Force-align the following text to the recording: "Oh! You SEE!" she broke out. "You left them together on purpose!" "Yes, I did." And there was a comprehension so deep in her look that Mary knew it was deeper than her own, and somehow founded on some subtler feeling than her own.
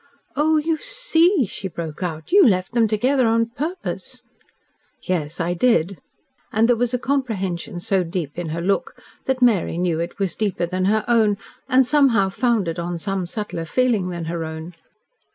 "Oh! 0.35 0.57
You 0.57 0.77
SEE!" 0.77 1.45
she 1.45 1.67
broke 1.67 2.01
out. 2.01 2.31
"You 2.31 2.43
left 2.47 2.73
them 2.73 2.87
together 2.87 3.27
on 3.27 3.45
purpose!" 3.51 4.23
"Yes, 5.03 5.39
I 5.39 5.53
did." 5.53 5.99
And 6.51 6.67
there 6.67 6.75
was 6.75 6.95
a 6.95 6.97
comprehension 6.97 7.79
so 7.79 8.03
deep 8.03 8.39
in 8.39 8.49
her 8.49 8.63
look 8.63 8.99
that 9.25 9.43
Mary 9.43 9.77
knew 9.77 9.99
it 9.99 10.17
was 10.17 10.35
deeper 10.35 10.65
than 10.65 10.85
her 10.85 11.05
own, 11.07 11.37
and 11.69 11.85
somehow 11.85 12.29
founded 12.29 12.79
on 12.79 12.97
some 12.97 13.27
subtler 13.27 13.63
feeling 13.65 14.09
than 14.09 14.25
her 14.25 14.43
own. 14.43 14.73